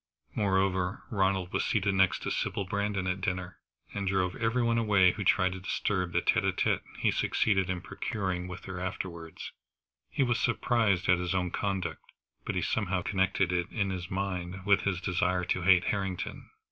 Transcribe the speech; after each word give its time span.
Moreover, 0.33 1.03
Ronald 1.11 1.53
was 1.53 1.63
seated 1.63 1.93
next 1.93 2.23
to 2.23 2.31
Sybil 2.31 2.65
Brandon 2.65 3.05
at 3.05 3.21
dinner, 3.21 3.59
and 3.93 4.07
drove 4.07 4.35
every 4.37 4.63
one 4.63 4.79
away 4.79 5.11
who 5.11 5.23
tried 5.23 5.51
to 5.51 5.59
disturb 5.59 6.11
the 6.11 6.23
tête 6.23 6.41
à 6.43 6.51
tête 6.53 6.81
he 6.97 7.11
succeeded 7.11 7.69
in 7.69 7.81
procuring 7.81 8.47
with 8.47 8.65
her 8.65 8.79
afterwards. 8.79 9.51
He 10.09 10.23
was 10.23 10.39
surprised 10.39 11.07
at 11.07 11.19
his 11.19 11.35
own 11.35 11.51
conduct, 11.51 12.13
but 12.45 12.55
he 12.55 12.63
somehow 12.63 13.03
connected 13.03 13.51
it 13.51 13.69
in 13.69 13.91
his 13.91 14.09
mind 14.09 14.65
with 14.65 14.81
his 14.85 15.01
desire 15.01 15.45
to 15.45 15.61
hate 15.61 15.83
Harrington. 15.83 16.49